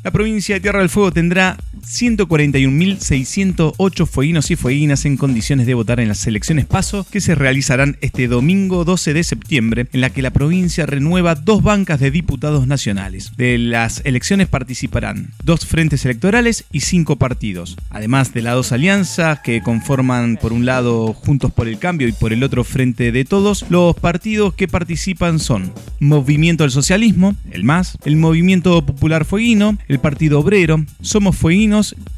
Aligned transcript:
La 0.04 0.10
provincia 0.10 0.56
de 0.56 0.60
Tierra 0.60 0.80
del 0.80 0.90
Fuego 0.90 1.12
tendrá 1.12 1.56
141.608 1.82 4.06
fueguinos 4.06 4.50
y 4.50 4.56
fueguinas 4.56 5.04
en 5.04 5.16
condiciones 5.16 5.66
de 5.66 5.74
votar 5.74 6.00
en 6.00 6.08
las 6.08 6.26
elecciones 6.26 6.66
PASO 6.66 7.06
que 7.10 7.20
se 7.20 7.34
realizarán 7.34 7.98
este 8.00 8.28
domingo 8.28 8.84
12 8.84 9.14
de 9.14 9.24
septiembre, 9.24 9.88
en 9.92 10.00
la 10.00 10.10
que 10.10 10.22
la 10.22 10.30
provincia 10.30 10.86
renueva 10.86 11.34
dos 11.34 11.62
bancas 11.62 12.00
de 12.00 12.10
diputados 12.10 12.66
nacionales. 12.66 13.32
De 13.36 13.58
las 13.58 14.02
elecciones 14.04 14.48
participarán 14.48 15.32
dos 15.42 15.66
frentes 15.66 16.04
electorales 16.04 16.64
y 16.72 16.80
cinco 16.80 17.16
partidos, 17.16 17.76
además 17.90 18.32
de 18.32 18.42
las 18.42 18.54
dos 18.54 18.72
alianzas 18.72 19.40
que 19.40 19.62
conforman 19.62 20.38
por 20.40 20.52
un 20.52 20.64
lado 20.64 21.12
Juntos 21.12 21.52
por 21.52 21.68
el 21.68 21.78
Cambio 21.78 22.08
y 22.08 22.12
por 22.12 22.32
el 22.32 22.42
otro 22.42 22.64
Frente 22.64 23.12
de 23.12 23.24
Todos. 23.24 23.66
Los 23.68 23.96
partidos 23.96 24.54
que 24.54 24.68
participan 24.68 25.38
son 25.38 25.72
Movimiento 26.00 26.64
del 26.64 26.70
Socialismo, 26.70 27.34
el 27.50 27.64
MAS, 27.64 27.98
el 28.04 28.16
Movimiento 28.16 28.84
Popular 28.84 29.24
Fueguino, 29.24 29.78
el 29.88 29.98
Partido 29.98 30.40
Obrero, 30.40 30.84
Somos 31.00 31.36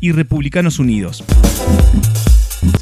Y 0.00 0.12
Republicanos 0.12 0.78
Unidos. 0.78 1.22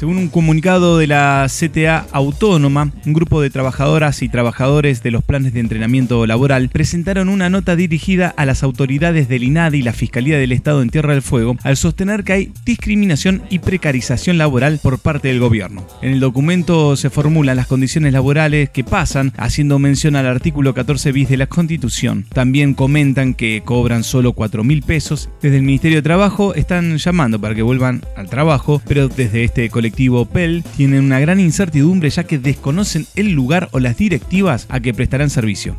Según 0.03 0.17
un 0.17 0.27
comunicado 0.27 0.97
de 0.97 1.07
la 1.07 1.47
CTA 1.47 2.07
Autónoma, 2.11 2.91
un 3.05 3.13
grupo 3.13 3.39
de 3.39 3.49
trabajadoras 3.49 4.21
y 4.21 4.27
trabajadores 4.27 5.01
de 5.01 5.11
los 5.11 5.23
planes 5.23 5.53
de 5.53 5.61
entrenamiento 5.61 6.25
laboral 6.27 6.67
presentaron 6.67 7.29
una 7.29 7.49
nota 7.49 7.77
dirigida 7.77 8.33
a 8.35 8.45
las 8.45 8.63
autoridades 8.63 9.29
del 9.29 9.45
INADI 9.45 9.77
y 9.77 9.81
la 9.81 9.93
Fiscalía 9.93 10.37
del 10.37 10.51
Estado 10.51 10.81
en 10.81 10.89
Tierra 10.89 11.13
del 11.13 11.21
Fuego 11.21 11.55
al 11.63 11.77
sostener 11.77 12.25
que 12.25 12.33
hay 12.33 12.51
discriminación 12.65 13.43
y 13.49 13.59
precarización 13.59 14.37
laboral 14.37 14.81
por 14.83 14.99
parte 14.99 15.29
del 15.29 15.39
gobierno. 15.39 15.87
En 16.01 16.11
el 16.11 16.19
documento 16.19 16.97
se 16.97 17.09
formulan 17.09 17.55
las 17.55 17.67
condiciones 17.67 18.11
laborales 18.11 18.71
que 18.71 18.83
pasan, 18.83 19.31
haciendo 19.37 19.79
mención 19.79 20.17
al 20.17 20.27
artículo 20.27 20.73
14 20.73 21.13
bis 21.13 21.29
de 21.29 21.37
la 21.37 21.47
Constitución. 21.47 22.25
También 22.33 22.73
comentan 22.73 23.35
que 23.35 23.61
cobran 23.63 24.03
solo 24.03 24.33
4 24.33 24.65
mil 24.65 24.81
pesos. 24.81 25.29
Desde 25.41 25.55
el 25.55 25.63
Ministerio 25.63 25.99
de 25.99 26.01
Trabajo 26.01 26.55
están 26.55 26.97
llamando 26.97 27.39
para 27.39 27.55
que 27.55 27.61
vuelvan 27.61 28.03
al 28.17 28.29
trabajo, 28.29 28.81
pero 28.85 29.07
desde 29.07 29.45
este 29.45 29.69
colectivo 29.69 29.92
PEL 30.31 30.63
tienen 30.75 31.03
una 31.03 31.19
gran 31.19 31.39
incertidumbre 31.39 32.09
ya 32.09 32.23
que 32.23 32.39
desconocen 32.39 33.07
el 33.15 33.31
lugar 33.31 33.69
o 33.71 33.79
las 33.79 33.97
directivas 33.97 34.65
a 34.69 34.79
que 34.79 34.93
prestarán 34.93 35.29
servicio. 35.29 35.77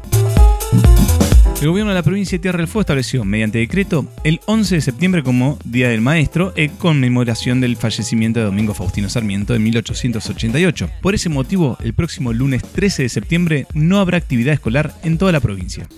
El 1.61 1.71
gobierno 1.71 1.93
de 1.93 1.95
la 1.95 2.03
provincia 2.03 2.37
de 2.37 2.43
Tierra 2.43 2.59
del 2.59 2.67
Fuego 2.67 2.83
estableció, 2.83 3.25
mediante 3.25 3.59
decreto, 3.59 4.07
el 4.23 4.41
11 4.45 4.75
de 4.75 4.81
septiembre 4.81 5.23
como 5.23 5.59
Día 5.65 5.89
del 5.89 6.03
Maestro 6.03 6.53
en 6.57 6.73
conmemoración 6.73 7.61
del 7.61 7.77
fallecimiento 7.77 8.41
de 8.41 8.47
Domingo 8.47 8.75
Faustino 8.75 9.09
Sarmiento 9.09 9.55
en 9.55 9.63
1888. 9.63 10.91
Por 11.01 11.15
ese 11.15 11.31
motivo, 11.31 11.79
el 11.83 11.95
próximo 11.95 12.33
lunes 12.33 12.63
13 12.63 13.05
de 13.05 13.09
septiembre 13.09 13.67
no 13.73 13.99
habrá 13.99 14.19
actividad 14.19 14.53
escolar 14.53 14.95
en 15.05 15.17
toda 15.17 15.33
la 15.33 15.41
provincia. 15.41 15.89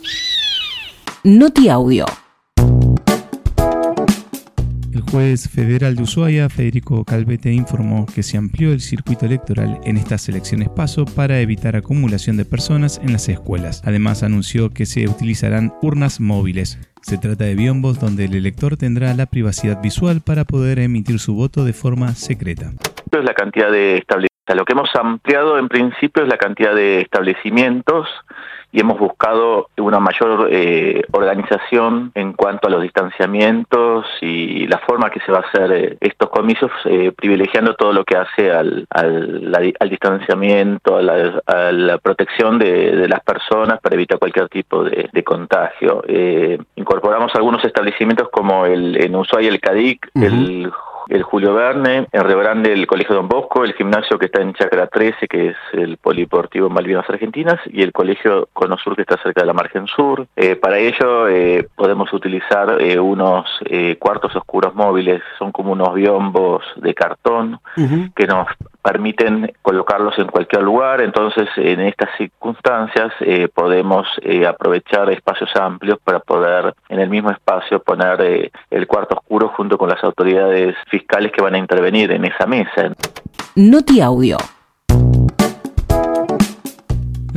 Noti 1.25 1.69
Audio. 1.69 2.05
El 4.97 5.03
juez 5.03 5.51
federal 5.51 5.95
de 5.95 6.05
Ushuaia, 6.05 6.49
Federico 6.49 7.05
Calvete, 7.05 7.53
informó 7.53 8.07
que 8.07 8.23
se 8.23 8.39
amplió 8.39 8.73
el 8.73 8.81
circuito 8.81 9.27
electoral 9.27 9.79
en 9.85 9.99
estas 9.99 10.27
elecciones 10.31 10.71
paso 10.71 11.05
para 11.05 11.39
evitar 11.41 11.77
acumulación 11.77 12.39
de 12.39 12.47
personas 12.47 12.99
en 13.05 13.13
las 13.13 13.29
escuelas. 13.29 13.83
Además, 13.85 14.23
anunció 14.23 14.71
que 14.71 14.87
se 14.87 15.07
utilizarán 15.07 15.75
urnas 15.83 16.19
móviles. 16.19 16.79
Se 17.03 17.19
trata 17.19 17.45
de 17.45 17.57
biombos 17.57 18.01
donde 18.01 18.25
el 18.25 18.35
elector 18.35 18.79
tendrá 18.79 19.13
la 19.13 19.27
privacidad 19.27 19.83
visual 19.83 20.23
para 20.23 20.47
poder 20.47 20.79
emitir 20.79 21.19
su 21.19 21.35
voto 21.35 21.67
de 21.67 21.75
forma 21.75 22.15
secreta. 22.15 22.73
Lo 24.55 24.65
que 24.65 24.73
hemos 24.73 24.95
ampliado 24.95 25.59
en 25.59 25.69
principio 25.69 26.23
es 26.23 26.29
la 26.29 26.39
cantidad 26.39 26.75
de 26.75 27.01
establecimientos 27.01 28.09
y 28.73 28.81
hemos 28.81 28.99
buscado 28.99 29.71
una 29.79 30.01
mayor 30.01 30.49
eh, 30.51 31.03
organización 31.13 32.13
en 32.15 32.33
cuanto 32.33 32.69
a 32.69 32.71
los 32.71 32.83
distanciamientos 32.83 34.07
y 34.21 34.67
la 34.67 34.79
forma 34.79 35.11
que 35.11 35.21
se 35.21 35.33
va 35.33 35.39
a 35.39 35.49
hacer 35.49 35.73
eh, 35.73 35.97
estos 36.01 36.29
comicios, 36.31 36.71
eh, 36.85 37.13
privilegiando 37.17 37.75
todo 37.75 37.93
lo 37.93 38.05
que 38.05 38.17
hace 38.17 38.53
al, 38.53 38.87
al, 38.91 39.89
distanciamiento, 39.89 40.97
a 40.97 41.03
la, 41.73 41.99
protección 41.99 42.59
de, 42.59 43.09
las 43.09 43.21
personas 43.21 43.81
para 43.81 43.95
evitar 43.95 44.19
cualquier 44.19 44.49
tipo 44.49 44.85
de, 44.85 45.09
de 45.11 45.25
contagio. 45.25 46.03
incorporamos 46.77 47.35
algunos 47.35 47.65
establecimientos 47.65 48.29
como 48.31 48.67
el 48.67 48.97
en 49.03 49.17
Ushuaia 49.17 49.49
el 49.49 49.61
CADIC, 49.61 50.11
uh 50.15 50.21
-huh. 50.21 50.27
el 50.27 50.73
el 51.09 51.23
Julio 51.23 51.55
Verne, 51.55 52.09
en 52.11 52.25
Rebrande 52.25 52.73
el 52.73 52.87
Colegio 52.87 53.15
Don 53.15 53.29
Bosco, 53.29 53.65
el 53.65 53.75
gimnasio 53.75 54.19
que 54.19 54.27
está 54.27 54.43
en 54.43 54.55
Chacra 54.55 54.87
13, 54.87 55.29
que 55.29 55.49
es 55.51 55.57
el 55.73 55.97
Polideportivo 55.99 56.69
Malvinas 56.69 57.09
Argentinas, 57.09 57.61
y 57.67 57.83
el 57.83 57.93
Colegio 57.93 58.49
Conosur 58.53 58.97
que 58.97 59.03
está 59.03 59.17
cerca 59.23 59.43
de 59.43 59.47
la 59.47 59.53
Margen 59.53 59.87
Sur. 59.87 60.27
Eh, 60.37 60.57
para 60.57 60.79
ello 60.79 61.29
eh, 61.29 61.69
podemos 61.75 62.13
utilizar 62.13 62.81
eh, 62.81 62.99
unos 62.99 63.47
cuartos 63.99 64.35
oscuros 64.35 64.75
móviles, 64.75 65.23
son 65.39 65.53
como 65.53 65.73
unos 65.73 65.95
biombos 65.95 66.65
de 66.77 66.95
cartón 66.95 67.61
uh 67.77 67.81
-huh. 67.81 68.15
que 68.15 68.27
nos 68.27 68.47
permiten 68.87 69.53
colocarlos 69.63 70.17
en 70.17 70.29
cualquier 70.29 70.63
lugar, 70.63 71.01
entonces 71.01 71.49
en 71.57 71.81
estas 71.81 72.09
circunstancias 72.17 73.13
eh, 73.19 73.49
podemos 73.53 74.07
eh, 74.23 74.47
aprovechar 74.47 75.11
espacios 75.11 75.51
amplios 75.57 75.99
para 76.05 76.21
poder 76.21 76.73
en 76.89 77.01
el 77.01 77.11
mismo 77.11 77.33
espacio 77.33 77.81
poner 77.81 78.21
eh, 78.21 78.53
el 78.71 78.87
cuarto 78.87 79.17
oscuro 79.17 79.49
junto 79.57 79.77
con 79.77 79.89
las 79.89 80.05
autoridades 80.05 80.77
fiscales 80.89 81.33
que 81.33 81.43
van 81.43 81.57
a 81.57 81.59
intervenir 81.59 82.13
en 82.13 82.27
esa 82.27 82.47
mesa. 82.47 82.95
Noti 83.57 84.01
Audio. 84.01 84.37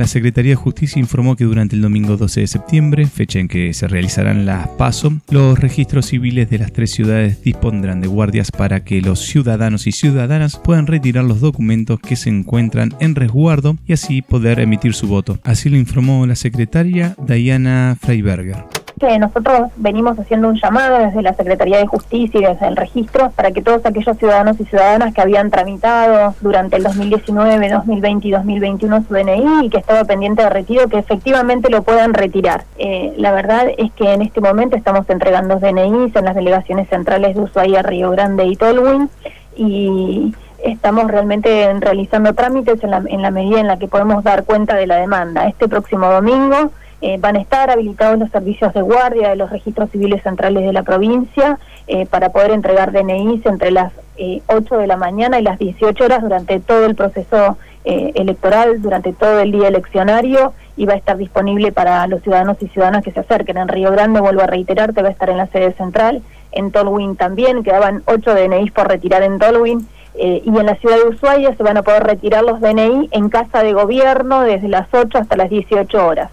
La 0.00 0.06
Secretaría 0.06 0.52
de 0.52 0.56
Justicia 0.56 0.98
informó 0.98 1.36
que 1.36 1.44
durante 1.44 1.76
el 1.76 1.82
domingo 1.82 2.16
12 2.16 2.40
de 2.40 2.46
septiembre, 2.46 3.06
fecha 3.06 3.38
en 3.38 3.48
que 3.48 3.74
se 3.74 3.86
realizarán 3.86 4.46
las 4.46 4.66
PASO, 4.66 5.20
los 5.28 5.58
registros 5.58 6.06
civiles 6.06 6.48
de 6.48 6.56
las 6.56 6.72
tres 6.72 6.90
ciudades 6.92 7.42
dispondrán 7.42 8.00
de 8.00 8.08
guardias 8.08 8.50
para 8.50 8.82
que 8.82 9.02
los 9.02 9.20
ciudadanos 9.20 9.86
y 9.86 9.92
ciudadanas 9.92 10.56
puedan 10.56 10.86
retirar 10.86 11.24
los 11.24 11.42
documentos 11.42 12.00
que 12.00 12.16
se 12.16 12.30
encuentran 12.30 12.94
en 12.98 13.14
resguardo 13.14 13.76
y 13.86 13.92
así 13.92 14.22
poder 14.22 14.60
emitir 14.60 14.94
su 14.94 15.06
voto. 15.06 15.38
Así 15.44 15.68
lo 15.68 15.76
informó 15.76 16.26
la 16.26 16.34
secretaria 16.34 17.14
Diana 17.26 17.94
Freiberger 18.00 18.79
que 19.00 19.18
nosotros 19.18 19.70
venimos 19.76 20.18
haciendo 20.18 20.48
un 20.48 20.60
llamado 20.60 20.98
desde 20.98 21.22
la 21.22 21.32
Secretaría 21.32 21.78
de 21.78 21.86
Justicia 21.86 22.40
y 22.40 22.44
desde 22.44 22.68
el 22.68 22.76
registro 22.76 23.30
para 23.30 23.50
que 23.50 23.62
todos 23.62 23.84
aquellos 23.86 24.16
ciudadanos 24.18 24.60
y 24.60 24.66
ciudadanas 24.66 25.14
que 25.14 25.22
habían 25.22 25.50
tramitado 25.50 26.34
durante 26.42 26.76
el 26.76 26.82
2019, 26.82 27.70
2020 27.70 28.28
y 28.28 28.30
2021 28.30 29.04
su 29.08 29.14
DNI 29.14 29.64
y 29.66 29.70
que 29.70 29.78
estaba 29.78 30.04
pendiente 30.04 30.42
de 30.42 30.50
retiro, 30.50 30.88
que 30.88 30.98
efectivamente 30.98 31.70
lo 31.70 31.82
puedan 31.82 32.12
retirar. 32.12 32.64
Eh, 32.76 33.14
la 33.16 33.32
verdad 33.32 33.68
es 33.78 33.90
que 33.92 34.12
en 34.12 34.20
este 34.20 34.42
momento 34.42 34.76
estamos 34.76 35.08
entregando 35.08 35.58
DNIs 35.58 36.14
en 36.14 36.24
las 36.26 36.34
delegaciones 36.34 36.88
centrales 36.88 37.34
de 37.34 37.40
Ushuaia, 37.40 37.82
Río 37.82 38.10
Grande 38.10 38.44
y 38.44 38.56
Tolwyn 38.56 39.08
y 39.56 40.34
estamos 40.62 41.10
realmente 41.10 41.72
realizando 41.80 42.34
trámites 42.34 42.84
en 42.84 42.90
la, 42.90 43.02
en 43.06 43.22
la 43.22 43.30
medida 43.30 43.60
en 43.60 43.66
la 43.66 43.78
que 43.78 43.88
podemos 43.88 44.22
dar 44.22 44.44
cuenta 44.44 44.76
de 44.76 44.86
la 44.86 44.96
demanda. 44.96 45.48
Este 45.48 45.68
próximo 45.68 46.06
domingo 46.10 46.70
eh, 47.00 47.16
van 47.18 47.36
a 47.36 47.40
estar 47.40 47.70
habilitados 47.70 48.18
los 48.18 48.30
servicios 48.30 48.72
de 48.74 48.82
guardia 48.82 49.30
de 49.30 49.36
los 49.36 49.50
registros 49.50 49.90
civiles 49.90 50.22
centrales 50.22 50.64
de 50.64 50.72
la 50.72 50.82
provincia 50.82 51.58
eh, 51.86 52.06
para 52.06 52.30
poder 52.30 52.50
entregar 52.50 52.92
DNIs 52.92 53.46
entre 53.46 53.70
las 53.70 53.92
eh, 54.16 54.42
8 54.48 54.76
de 54.76 54.86
la 54.86 54.96
mañana 54.96 55.40
y 55.40 55.42
las 55.42 55.58
18 55.58 56.04
horas 56.04 56.22
durante 56.22 56.60
todo 56.60 56.84
el 56.84 56.94
proceso 56.94 57.56
eh, 57.82 58.12
electoral, 58.14 58.82
durante 58.82 59.14
todo 59.14 59.40
el 59.40 59.52
día 59.52 59.68
eleccionario 59.68 60.52
y 60.76 60.84
va 60.84 60.92
a 60.92 60.96
estar 60.96 61.16
disponible 61.16 61.72
para 61.72 62.06
los 62.06 62.22
ciudadanos 62.22 62.58
y 62.60 62.68
ciudadanas 62.68 63.02
que 63.02 63.12
se 63.12 63.20
acerquen. 63.20 63.56
En 63.56 63.68
Río 63.68 63.90
Grande, 63.90 64.20
vuelvo 64.20 64.42
a 64.42 64.46
reiterar, 64.46 64.92
que 64.92 65.00
va 65.00 65.08
a 65.08 65.12
estar 65.12 65.30
en 65.30 65.38
la 65.38 65.46
sede 65.46 65.72
central, 65.72 66.20
en 66.52 66.70
Tolwyn 66.70 67.16
también, 67.16 67.62
quedaban 67.62 68.02
8 68.04 68.34
DNIs 68.34 68.72
por 68.72 68.88
retirar 68.88 69.22
en 69.22 69.38
Tolwyn. 69.38 69.88
Eh, 70.14 70.42
y 70.44 70.48
en 70.50 70.66
la 70.66 70.74
ciudad 70.74 70.96
de 70.96 71.08
Ushuaia 71.08 71.56
se 71.56 71.62
van 71.62 71.78
a 71.78 71.82
poder 71.82 72.02
retirar 72.02 72.44
los 72.44 72.60
DNI 72.60 73.08
en 73.12 73.30
casa 73.30 73.62
de 73.62 73.72
gobierno 73.72 74.42
desde 74.42 74.68
las 74.68 74.92
8 74.92 75.16
hasta 75.16 75.36
las 75.36 75.48
18 75.48 76.06
horas. 76.06 76.30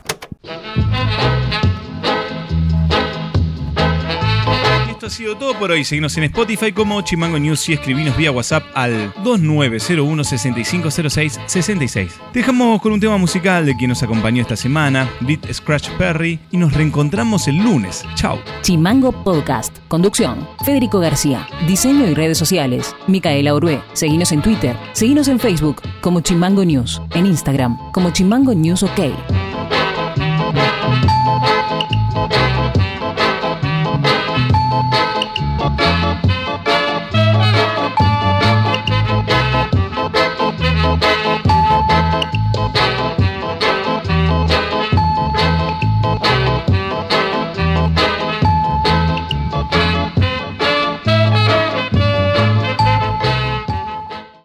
Esto 4.98 5.06
ha 5.06 5.10
sido 5.12 5.38
todo 5.38 5.54
por 5.54 5.70
hoy. 5.70 5.84
Seguimos 5.86 6.18
en 6.18 6.24
Spotify 6.24 6.72
como 6.72 7.00
Chimango 7.04 7.38
News 7.38 7.70
y 7.70 7.74
escribinos 7.74 8.18
vía 8.18 8.32
WhatsApp 8.32 8.64
al 8.74 9.14
2901 9.24 10.24
6506 10.24 11.40
66. 11.46 12.20
Dejamos 12.34 12.82
con 12.82 12.94
un 12.94 13.00
tema 13.00 13.20
musical 13.20 13.68
de 13.68 13.78
quien 13.78 13.90
nos 13.90 14.02
acompañó 14.02 14.42
esta 14.42 14.56
semana, 14.56 15.08
Beat 15.20 15.54
Scratch 15.54 15.90
Perry, 16.00 16.40
y 16.50 16.58
nos 16.58 16.74
reencontramos 16.74 17.48
el 17.48 17.58
lunes. 17.58 18.04
Chao. 18.16 18.42
Chimango 18.64 19.12
Podcast. 19.12 19.78
Conducción. 19.88 20.48
Federico 20.66 21.00
García. 21.00 21.48
Diseño 21.68 22.08
y 22.08 22.16
redes 22.16 22.40
sociales. 22.40 22.96
Micaela 23.06 23.54
Orué. 23.54 23.84
Seguinos 23.94 24.32
en 24.32 24.42
Twitter. 24.42 24.76
Seguinos 24.94 25.28
en 25.28 25.40
Facebook 25.40 25.84
como 26.02 26.22
Chimango 26.22 26.66
News. 26.66 27.04
En 27.12 27.28
Instagram 27.28 27.78
como 27.92 28.10
Chimango 28.10 28.56
News 28.56 28.82
OK. 28.82 29.47